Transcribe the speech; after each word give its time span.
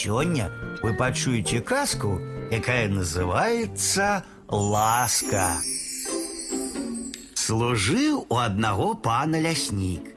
сёння 0.00 0.50
вы 0.82 0.94
пачуеце 0.94 1.60
казку, 1.60 2.20
якая 2.50 2.88
называется 2.88 4.24
«Ласка». 4.48 5.60
Служыў 7.34 8.26
у 8.28 8.36
аднаго 8.36 8.94
пана 8.94 9.40
ляснік. 9.40 10.16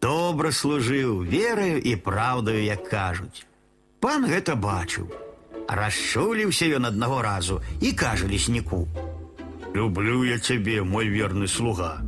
Добра 0.00 0.52
служыў 0.52 1.22
вераю 1.22 1.82
і 1.82 1.96
праўдаю, 1.96 2.62
як 2.62 2.88
кажуць. 2.88 3.46
Пан 4.00 4.26
гэта 4.30 4.54
бачыў. 4.54 5.10
Расчуліўся 5.68 6.68
ён 6.78 6.86
аднаго 6.86 7.22
разу 7.22 7.60
і 7.80 7.92
кажа 7.92 8.28
лесніку: 8.28 8.86
Люблю 9.74 10.24
я 10.24 10.38
цябе, 10.38 10.82
мой 10.82 11.08
верны 11.08 11.48
слуга, 11.48 11.98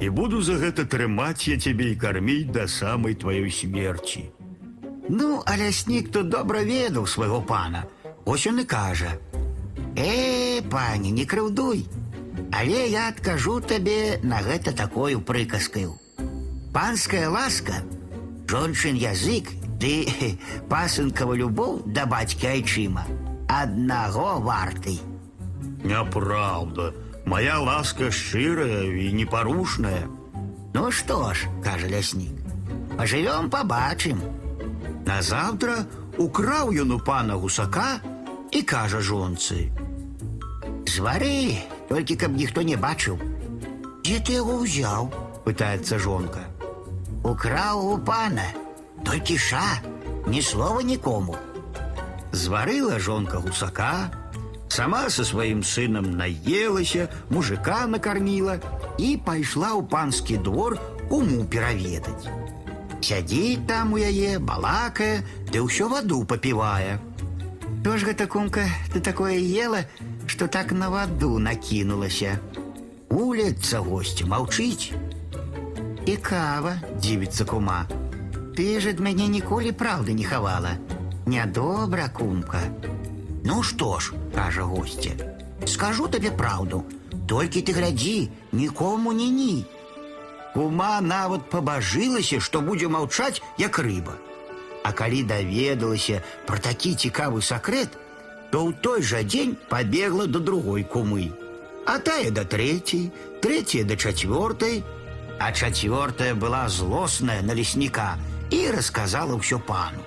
і 0.00 0.10
буду 0.10 0.42
за 0.42 0.58
гэта 0.60 0.84
трымаць 0.84 1.48
я 1.48 1.56
цябе 1.58 1.92
і 1.92 1.96
карміць 1.96 2.52
да 2.52 2.68
самай 2.68 3.14
тваёй 3.14 3.50
смерці. 3.50 4.28
Ну, 5.09 5.43
а 5.45 5.57
ляснік 5.57 6.11
тут 6.11 6.29
добра 6.29 6.63
ведаў 6.63 7.07
свайго 7.07 7.41
пана. 7.41 7.83
Ось 8.25 8.47
ён 8.47 8.59
і 8.61 8.65
кажа: « 8.65 9.95
Э, 9.95 10.61
пані, 10.69 11.11
не 11.11 11.25
крыўдуй, 11.25 11.85
але 12.51 12.87
я 12.89 13.09
адкажу 13.09 13.59
табе 13.61 14.19
на 14.23 14.41
гэта 14.41 14.71
такою 14.71 15.21
прыказкаю. 15.21 15.99
Панская 16.73 17.29
ласка, 17.29 17.83
жончын 18.47 18.95
язык 18.95 19.51
ды 19.77 20.07
пасынкава 20.71 21.35
любоў 21.35 21.83
да 21.85 22.05
бацькі 22.05 22.47
айчыма 22.47 23.05
аднаго 23.47 24.39
варты. 24.39 24.97
Няправда, 25.83 26.93
моя 27.25 27.59
ласка 27.59 28.09
шчырая 28.11 28.83
і 28.83 29.13
непарушная. 29.13 30.07
Ну 30.73 30.91
што 30.91 31.33
ж, 31.33 31.51
кажа 31.63 31.87
ляснік, 31.87 32.33
пажывём 32.97 33.49
пабачым. 33.49 34.23
Назаўтра 35.07 35.85
украў 36.17 36.73
ён 36.85 36.95
у 36.95 36.99
пана 36.99 37.35
гусака 37.35 37.99
і 38.51 38.61
кажа 38.61 39.01
жонцы: « 39.01 40.93
Звары, 40.93 41.57
толькі 41.89 42.15
каб 42.15 42.37
ніхто 42.37 42.61
не 42.61 42.77
бачыў. 42.77 43.17
Дзе 44.03 44.17
ты 44.19 44.39
яго 44.39 44.61
ўзяў? 44.63 45.13
пытаецца 45.43 45.99
жонка. 45.99 46.43
Украў 47.23 47.93
у 47.93 47.97
пана, 47.97 48.47
толькі 49.03 49.37
ша, 49.37 49.79
ні 50.27 50.41
слова 50.41 50.83
нікому. 50.83 51.35
Зварыла 52.31 52.99
жонка 52.99 53.39
гусака, 53.39 54.11
сама 54.67 55.09
со 55.09 55.23
сваім 55.27 55.63
сынам 55.63 56.15
наелася, 56.17 57.09
мужика 57.29 57.85
накарміла 57.87 58.57
і 58.97 59.17
пайшла 59.25 59.75
ў 59.77 59.87
панскі 59.87 60.39
двор 60.47 60.79
куму 61.11 61.45
пераведаць. 61.45 62.27
Сядзіць 63.03 63.67
там 63.67 63.93
у 63.93 63.99
яе, 63.99 64.39
балакае, 64.39 65.23
ды 65.51 65.59
ўсё 65.63 65.89
ваду 65.91 66.23
папівае. 66.23 66.99
То 67.83 67.97
ж 67.97 68.07
гэта 68.07 68.27
кумка, 68.31 68.63
ты 68.93 69.01
такое 69.03 69.35
ела, 69.35 69.83
што 70.25 70.47
так 70.47 70.71
на 70.71 70.87
ваду 70.89 71.35
накінулася. 71.37 72.39
Улецца 73.11 73.83
госці, 73.83 74.23
маўчыць. 74.31 74.95
І 76.07 76.15
кава, 76.15 76.79
дзівіцца 76.95 77.43
кума. 77.45 77.83
Ты 78.55 78.79
ж 78.79 78.95
ад 78.95 79.03
мяне 79.03 79.27
ніколі 79.27 79.75
праўды 79.75 80.15
не 80.15 80.23
хавала. 80.23 80.77
Нядобра, 81.25 82.07
кумка. 82.07 82.63
Ну 83.43 83.63
што 83.63 83.99
ж, 83.99 84.15
кажа 84.35 84.63
госця, 84.63 85.11
скажу 85.67 86.07
табе 86.07 86.31
праўду, 86.31 86.83
толькі 87.27 87.61
ты 87.67 87.75
глядзі, 87.75 88.29
нікому 88.51 89.11
не 89.11 89.29
ні. 89.29 89.65
Кума 90.57 91.01
нават 91.01 91.49
пабажылася, 91.49 92.39
што 92.39 92.61
будзе 92.61 92.87
маўчаць, 92.87 93.41
як 93.57 93.79
рыба. 93.79 94.13
А 94.83 94.91
калі 94.91 95.23
даведалася 95.23 96.21
пра 96.45 96.59
такі 96.61 96.93
цікавы 96.93 97.41
сакрэт, 97.41 97.97
то 98.51 98.61
ў 98.69 98.77
той 98.85 99.01
жа 99.01 99.23
дзень 99.25 99.57
пабегла 99.69 100.27
да 100.27 100.39
другой 100.39 100.83
кумы. 100.83 101.31
А 101.85 101.97
тая 101.99 102.29
да 102.29 102.43
трэцяй, 102.45 103.09
трэцяя 103.41 103.83
да 103.83 103.97
чацвёртай, 103.97 104.83
а 105.39 105.51
чацвёртая 105.51 106.35
была 106.35 106.69
злосная 106.69 107.41
на 107.41 107.57
лесніка 107.57 108.13
і 108.51 108.69
расказала 108.77 109.33
ўсё 109.33 109.57
пану. 109.57 110.05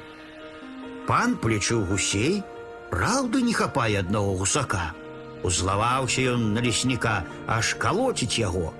Пан 1.10 1.36
полічыў 1.42 1.84
гусей, 1.90 2.42
праўда 2.90 3.42
не 3.42 3.52
хапае 3.52 3.98
аднаго 3.98 4.38
гусака. 4.38 4.94
Узлаваўся 5.42 6.22
ён 6.38 6.54
на 6.54 6.62
лесніка, 6.62 7.26
аж 7.46 7.74
калоціць 7.74 8.38
яго. 8.38 8.72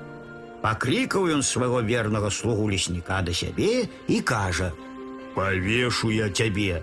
Пакрыкаў 0.63 1.29
ён 1.31 1.43
свайго 1.47 1.81
вернага 1.81 2.31
слугу 2.31 2.69
лесніка 2.71 3.23
да 3.23 3.33
сябе 3.33 3.87
і 4.09 4.21
кажа: 4.21 4.73
Павешу 5.35 6.11
я 6.11 6.31
цябе. 6.31 6.83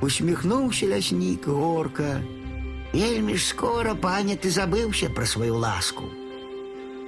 Усміхнуўся 0.00 0.88
ляснік 0.88 1.46
горка. 1.46 2.20
Вельмі 2.94 3.36
ж 3.36 3.46
скора, 3.46 3.94
пане, 3.94 4.36
ты 4.36 4.50
забыўся 4.50 5.10
пра 5.10 5.26
сваю 5.26 5.58
ласку. 5.58 6.04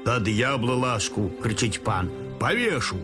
Да 0.05 0.19
д'ябла 0.19 0.75
ласку, 0.75 1.31
крычыць 1.43 1.83
пан, 1.83 2.11
павешу. 2.39 2.97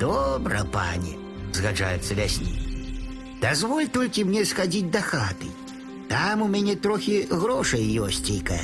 Добра, 0.00 0.64
пане, 0.64 1.14
згаджаецца 1.52 2.18
ляснік. 2.18 2.64
Дазволь 3.40 3.86
толькі 3.86 4.24
мне 4.24 4.44
схадзіць 4.44 4.90
да 4.90 5.00
хаты. 5.00 5.50
Там 6.08 6.42
у 6.42 6.48
мяне 6.48 6.74
трохі 6.76 7.28
грошай 7.30 7.84
ёсцейка. 8.00 8.58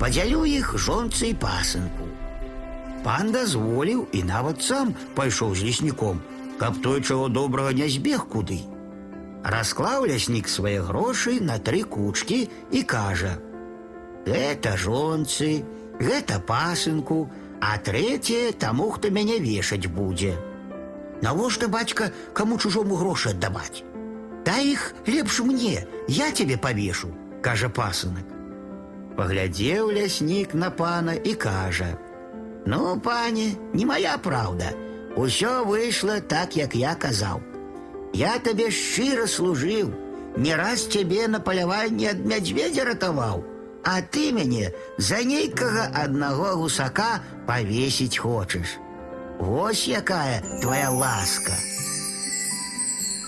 Падзялю 0.00 0.44
іх 0.48 0.74
жонцы 0.78 1.30
і 1.30 1.38
пасынку. 1.38 2.07
Пан 3.04 3.32
дазволіў 3.32 4.06
і 4.12 4.22
нават 4.24 4.62
сам 4.62 4.94
пайшоў 5.14 5.54
з 5.54 5.68
лесніком, 5.68 6.22
каб 6.58 6.80
той 6.80 7.02
чаго 7.02 7.28
добрага 7.28 7.72
не 7.76 7.88
збег 7.88 8.26
куды. 8.32 8.62
Расклаў 9.44 10.06
ляснік 10.08 10.48
свае 10.48 10.80
грошы 10.80 11.36
на 11.40 11.58
тры 11.60 11.82
кучкі 11.84 12.48
і 12.72 12.82
кажа: « 12.82 14.28
Гэта 14.28 14.76
жонцы, 14.80 15.64
гэта 16.00 16.40
пасынку, 16.40 17.28
а 17.60 17.76
трэцяе 17.76 18.52
таму, 18.56 18.88
хто 18.90 19.10
мяне 19.10 19.36
вешаць 19.38 19.84
будзе. 19.84 20.32
Навошта 21.20 21.68
бацька 21.68 22.08
каму 22.32 22.56
чужому 22.58 22.96
грошы 22.96 23.36
аддаваць? 23.36 23.84
Дай 24.48 24.72
іх 24.72 24.94
лепш 25.06 25.40
мне, 25.40 25.84
я 26.08 26.32
цябе 26.32 26.56
павешу, 26.56 27.12
кажа 27.44 27.68
пасынак. 27.68 28.24
Паглядзеў 29.16 29.92
ляснік 29.92 30.54
на 30.54 30.70
пана 30.70 31.12
і 31.12 31.34
кажа: « 31.34 32.07
Ну, 32.68 33.00
пане, 33.00 33.54
не 33.72 33.84
моя 33.84 34.16
праўда. 34.18 34.72
Усё 35.16 35.64
выйшла 35.64 36.20
так, 36.20 36.56
як 36.56 36.74
я 36.74 36.94
казаў. 36.94 37.42
Я 38.14 38.38
табе 38.38 38.70
шчыра 38.70 39.26
служыў, 39.26 39.90
не 40.36 40.54
раз 40.54 40.86
цябе 40.86 41.28
на 41.28 41.40
паляванні 41.40 42.06
ад 42.10 42.24
мядзведзя 42.26 42.84
ратаваў, 42.88 43.44
а 43.84 44.00
ты 44.02 44.32
мяне 44.32 44.72
за 44.98 45.22
нейкага 45.22 45.90
аднаго 46.02 46.54
гусака 46.62 47.20
павесіць 47.46 48.18
хочаш. 48.18 48.78
Вось 49.38 49.86
якая 49.88 50.42
твоя 50.62 50.90
ласка. 50.90 51.52